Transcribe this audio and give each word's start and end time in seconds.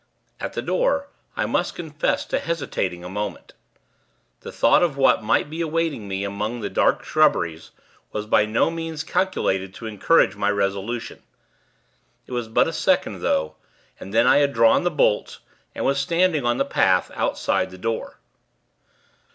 At 0.39 0.53
the 0.53 0.63
door, 0.63 1.09
I 1.37 1.45
must 1.45 1.75
confess 1.75 2.25
to 2.25 2.39
hesitating 2.39 3.03
a 3.03 3.07
moment. 3.07 3.53
The 4.39 4.51
thought 4.51 4.81
of 4.81 4.97
what 4.97 5.21
might 5.23 5.47
be 5.47 5.61
awaiting 5.61 6.07
me 6.07 6.23
among 6.23 6.61
the 6.61 6.71
dark 6.71 7.03
shrubberies, 7.03 7.69
was 8.11 8.25
by 8.25 8.47
no 8.47 8.71
means 8.71 9.03
calculated 9.03 9.75
to 9.75 9.85
encourage 9.85 10.35
my 10.35 10.49
resolution. 10.49 11.21
It 12.25 12.31
was 12.31 12.47
but 12.47 12.67
a 12.67 12.73
second, 12.73 13.21
though, 13.21 13.57
and 13.99 14.11
then 14.11 14.25
I 14.25 14.37
had 14.37 14.53
drawn 14.53 14.83
the 14.85 14.89
bolts, 14.89 15.37
and 15.75 15.85
was 15.85 15.99
standing 15.99 16.47
on 16.47 16.57
the 16.57 16.65
path 16.65 17.11
outside 17.13 17.69
the 17.69 17.77
door. 17.77 18.17